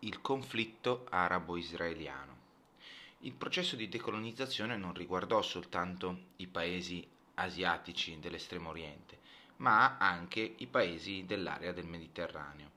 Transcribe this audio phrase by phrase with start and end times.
[0.00, 2.34] il conflitto arabo-israeliano.
[3.20, 9.18] Il processo di decolonizzazione non riguardò soltanto i paesi asiatici dell'estremo oriente,
[9.56, 12.70] ma anche i paesi dell'area del Mediterraneo.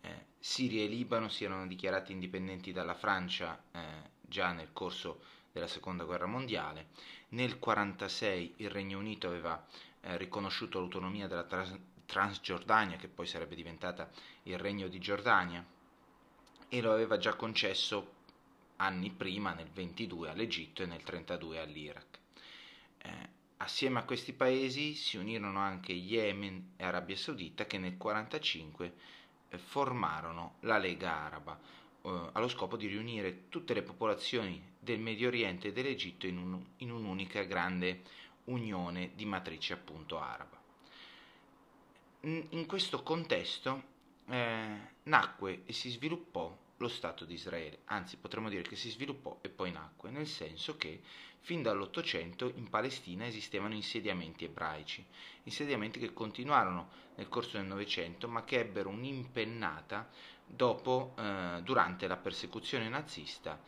[0.00, 3.80] Eh, Siria e Libano si erano dichiarati indipendenti dalla Francia eh,
[4.20, 5.20] già nel corso
[5.52, 6.88] della Seconda Guerra Mondiale.
[7.30, 9.64] Nel 1946 il Regno Unito aveva
[10.00, 14.10] eh, riconosciuto l'autonomia della Trans- Transgiordania, che poi sarebbe diventata
[14.44, 15.64] il Regno di Giordania,
[16.74, 18.14] e lo aveva già concesso
[18.78, 22.18] anni prima, nel 22 all'Egitto e nel 32 all'Iraq.
[22.98, 23.28] Eh,
[23.58, 28.92] assieme a questi paesi si unirono anche Yemen e Arabia Saudita che nel 1945
[29.50, 31.56] eh, formarono la Lega Araba,
[32.02, 36.60] eh, allo scopo di riunire tutte le popolazioni del Medio Oriente e dell'Egitto in, un,
[36.78, 38.02] in un'unica grande
[38.46, 40.60] unione di matrice appunto araba.
[42.22, 43.92] In questo contesto
[44.26, 49.38] eh, nacque e si sviluppò lo Stato di Israele, anzi potremmo dire che si sviluppò
[49.40, 51.00] e poi nacque, nel senso che
[51.40, 55.04] fin dall'Ottocento in Palestina esistevano insediamenti ebraici,
[55.44, 60.08] insediamenti che continuarono nel corso del Novecento ma che ebbero un'impennata
[60.46, 63.60] dopo, eh, durante la persecuzione nazista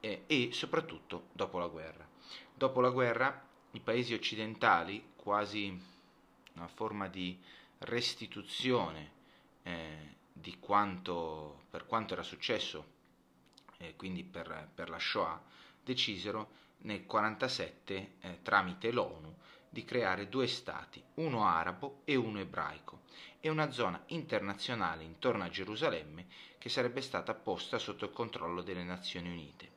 [0.00, 2.08] eh, e soprattutto dopo la guerra.
[2.54, 5.78] Dopo la guerra i paesi occidentali, quasi
[6.54, 7.38] una forma di
[7.78, 9.12] restituzione
[9.62, 12.96] eh, di quanto, per quanto era successo,
[13.78, 15.42] eh, quindi per, per, la Shoah,
[15.82, 19.34] decisero nel 1947, eh, tramite l'ONU,
[19.68, 23.02] di creare due stati, uno arabo e uno ebraico,
[23.40, 26.26] e una zona internazionale intorno a Gerusalemme
[26.58, 29.76] che sarebbe stata posta sotto il controllo delle Nazioni Unite.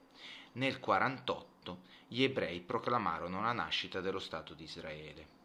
[0.54, 5.40] Nel 1948 gli ebrei proclamarono la nascita dello Stato di Israele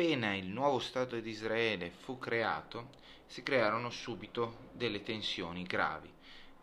[0.00, 2.88] appena il nuovo Stato di Israele fu creato,
[3.26, 6.10] si crearono subito delle tensioni gravi.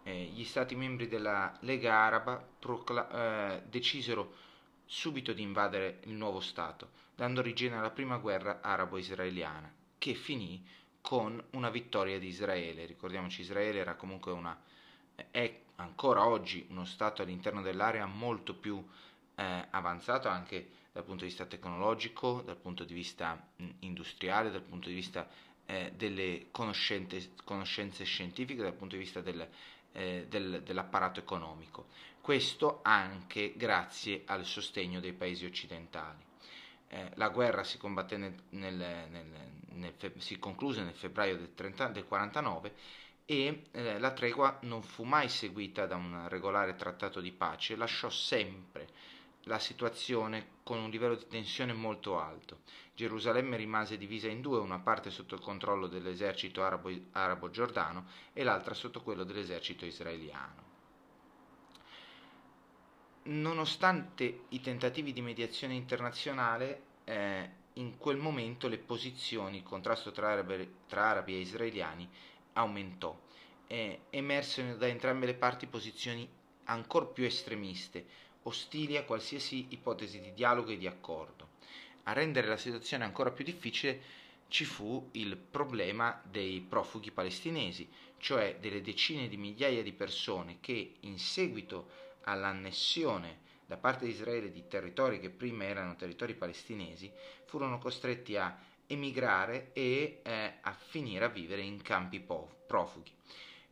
[0.02, 4.33] Eh, gli Stati membri della Lega Araba procla- eh, decisero
[4.85, 10.65] subito di invadere il nuovo Stato, dando origine alla prima guerra arabo-israeliana, che finì
[10.99, 12.87] con una vittoria di Israele.
[12.87, 14.59] Ricordiamoci, Israele era comunque una,
[15.30, 18.83] è ancora oggi uno Stato all'interno dell'area molto più
[19.37, 23.49] eh, avanzato anche dal punto di vista tecnologico, dal punto di vista
[23.80, 25.30] industriale, dal punto di vista
[25.67, 29.47] eh, delle conoscenze, conoscenze, scientifiche, dal punto di vista del,
[29.92, 31.87] eh, del, dell'apparato economico.
[32.20, 36.26] Questo anche grazie al sostegno dei paesi occidentali.
[36.89, 39.09] Eh, la guerra si, nel, nel,
[39.70, 42.73] nel, si, concluse nel febbraio del, 30, del 49
[43.26, 48.09] e eh, la tregua non fu mai seguita da un regolare trattato di pace, lasciò
[48.09, 48.87] sempre
[49.47, 52.59] la situazione con un livello di tensione molto alto.
[52.93, 58.73] Gerusalemme rimase divisa in due, una parte sotto il controllo dell'esercito arabo, giordano e l'altra
[58.73, 60.65] sotto quello dell'esercito israeliano.
[63.23, 70.31] Nonostante i tentativi di mediazione internazionale, eh, in quel momento le posizioni, il contrasto tra
[70.31, 72.09] arabi, tra arabi e israeliani
[72.53, 73.17] aumentò.
[73.67, 76.27] Eh, emersero da entrambe le parti posizioni
[76.65, 78.05] ancora più estremiste,
[78.47, 81.55] ostili a qualsiasi ipotesi di dialogo e di accordo.
[82.03, 84.02] A rendere la situazione ancora più difficile
[84.47, 90.95] ci fu il problema dei profughi palestinesi, cioè delle decine di migliaia di persone che
[91.02, 97.11] in seguito all'annessione da parte di Israele di territori che prima erano territori palestinesi
[97.45, 103.11] furono costretti a emigrare e eh, a finire a vivere in campi profughi.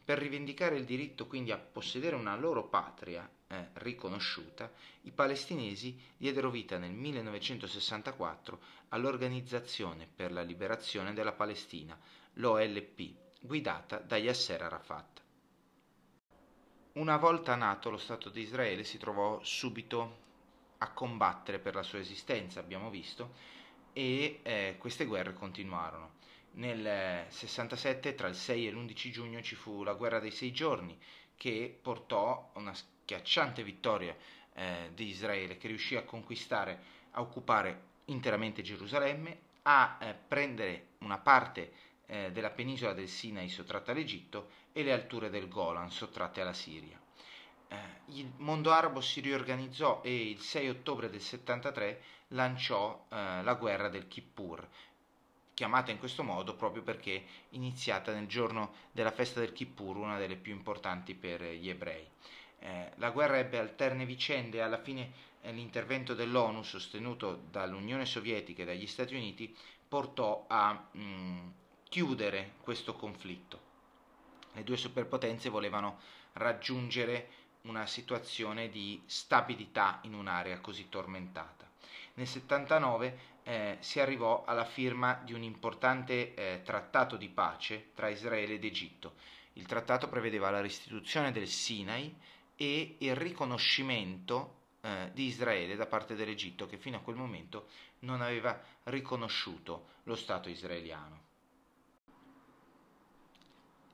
[0.03, 4.71] Per rivendicare il diritto quindi a possedere una loro patria eh, riconosciuta,
[5.03, 11.97] i palestinesi diedero vita nel 1964 all'Organizzazione per la Liberazione della Palestina,
[12.33, 15.23] l'OLP, guidata da Yasser Arafat.
[16.93, 20.23] Una volta nato lo Stato di Israele si trovò subito
[20.77, 23.33] a combattere per la sua esistenza, abbiamo visto,
[23.91, 26.13] e eh, queste guerre continuarono.
[26.51, 30.97] Nel 67, tra il 6 e l'11 giugno, ci fu la guerra dei sei giorni,
[31.35, 32.73] che portò una
[33.05, 34.15] schiacciante vittoria
[34.53, 36.81] eh, di Israele che riuscì a conquistare,
[37.11, 41.71] a occupare interamente Gerusalemme, a eh, prendere una parte
[42.07, 46.99] eh, della penisola del Sinai sottratta all'Egitto e le alture del Golan sottratte alla Siria.
[47.67, 53.53] Eh, il mondo arabo si riorganizzò e il 6 ottobre del 73 lanciò eh, la
[53.53, 54.67] guerra del Kippur,
[55.53, 60.35] chiamata in questo modo proprio perché iniziata nel giorno della festa del Kippur, una delle
[60.35, 62.07] più importanti per gli ebrei.
[62.65, 68.63] Eh, la guerra ebbe alterne vicende e alla fine eh, l'intervento dell'ONU sostenuto dall'Unione Sovietica
[68.63, 69.55] e dagli Stati Uniti
[69.87, 71.53] portò a mh,
[71.83, 73.61] chiudere questo conflitto.
[74.53, 75.99] le due superpotenze volevano
[76.33, 77.29] raggiungere
[77.63, 81.69] una situazione di stabilità in un'area così tormentata.
[82.15, 88.09] Nel 79 eh, si arrivò alla firma di un importante eh, trattato di pace tra
[88.09, 89.13] Israele ed Egitto.
[89.53, 92.13] Il trattato prevedeva la restituzione del Sinai
[92.55, 97.67] e il riconoscimento eh, di Israele da parte dell'Egitto che fino a quel momento
[97.99, 101.23] non aveva riconosciuto lo Stato israeliano.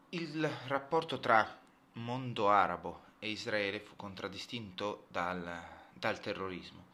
[0.10, 1.60] Il rapporto tra
[1.94, 5.64] mondo arabo e Israele fu contraddistinto dal,
[5.94, 6.88] dal terrorismo.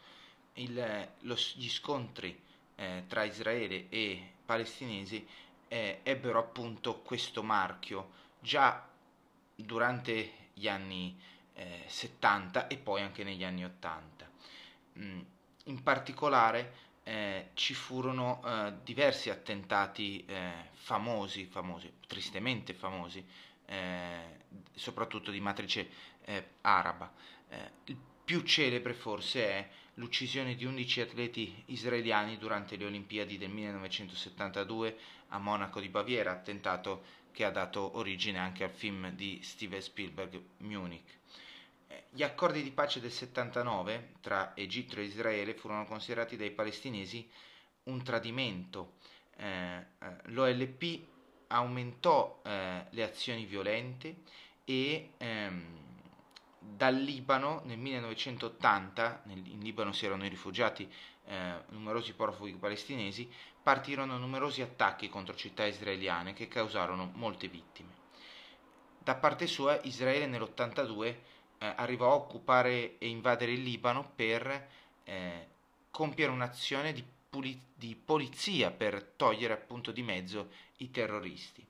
[0.53, 2.39] Il, lo, gli scontri
[2.75, 5.27] eh, tra Israele e palestinesi
[5.67, 8.87] eh, ebbero appunto questo marchio già
[9.55, 11.19] durante gli anni
[11.57, 14.29] eh, 70 e poi anche negli anni 80.
[14.99, 15.19] Mm,
[15.65, 23.25] in particolare eh, ci furono eh, diversi attentati eh, famosi, famosi, tristemente famosi,
[23.65, 25.89] eh, soprattutto di matrice
[26.25, 27.11] eh, araba.
[27.85, 34.97] il più celebre forse è l'uccisione di 11 atleti israeliani durante le Olimpiadi del 1972
[35.29, 40.41] a Monaco di Baviera, attentato che ha dato origine anche al film di Steven Spielberg
[40.57, 41.19] Munich.
[42.09, 47.29] Gli accordi di pace del 79 tra Egitto e Israele furono considerati dai palestinesi
[47.83, 48.93] un tradimento.
[49.35, 49.45] Eh,
[49.99, 50.99] eh L'OLP
[51.47, 54.23] aumentò eh, le azioni violente
[54.65, 55.85] e ehm,
[56.59, 60.91] dal Libano nel 1980, nel, in Libano si erano rifugiati
[61.25, 63.31] eh, numerosi profughi palestinesi,
[63.61, 67.95] partirono numerosi attacchi contro città israeliane che causarono molte vittime.
[68.97, 71.15] Da parte sua Israele nell'82
[71.59, 74.69] eh, arrivò a occupare e invadere il Libano per
[75.03, 75.47] eh,
[75.89, 81.65] compiere un'azione di, puli- di polizia per togliere appunto di mezzo i terroristi.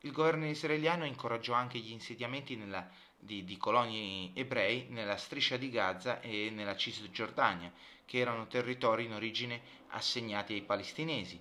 [0.00, 5.70] Il governo israeliano incoraggiò anche gli insediamenti nella, di, di, coloni ebrei nella striscia di
[5.70, 7.72] Gaza e nella Cisgiordania,
[8.04, 11.40] che erano territori in origine assegnati ai palestinesi.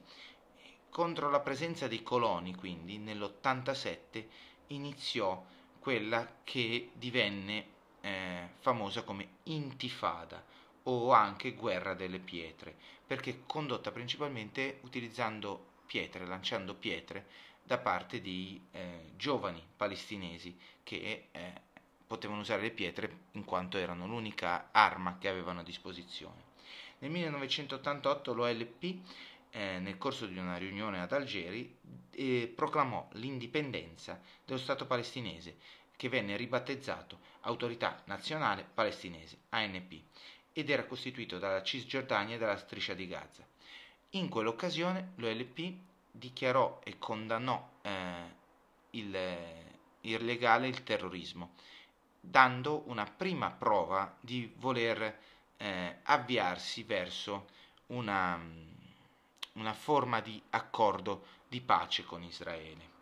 [0.90, 4.26] Contro la presenza dei coloni, quindi, nell'87
[4.68, 5.44] iniziò
[5.84, 7.66] quella che divenne
[8.00, 10.42] eh, famosa come intifada
[10.84, 12.74] o anche guerra delle pietre,
[13.06, 17.26] perché condotta principalmente utilizzando pietre, lanciando pietre
[17.62, 21.62] da parte di eh, giovani palestinesi che eh,
[22.08, 26.52] potevano usare le pietre in quanto erano l'unica arma che avevano a disposizione.
[27.00, 28.96] Nel 1988 l'OLP,
[29.56, 31.78] eh, nel corso di una riunione ad Algeri,
[32.12, 35.58] eh, proclamò l'indipendenza dello Stato palestinese,
[35.96, 40.02] che venne ribattezzato Autorità Nazionale Palestinese, ANP,
[40.54, 43.46] ed era costituito dalla Cisgiordania e dalla Striscia di Gaza.
[44.12, 45.74] In quell'occasione l'OLP
[46.12, 48.42] dichiarò e condannò eh,
[48.92, 49.18] il,
[50.02, 51.54] illegale il terrorismo,
[52.20, 55.20] dando una prima prova di voler
[55.58, 57.48] eh, avviarsi verso
[57.88, 58.40] una,
[59.54, 62.93] una forma di accordo di pace con Israele.